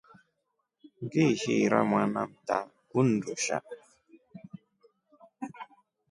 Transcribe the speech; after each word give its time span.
Ngiishi 1.03 1.51
ira 1.65 1.79
mwana 1.89 2.21
mta 2.31 2.57
undushaa. 2.99 3.67